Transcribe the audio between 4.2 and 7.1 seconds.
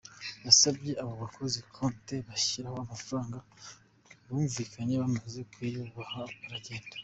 bumvikanye, bamaze kuyibaha baragenda.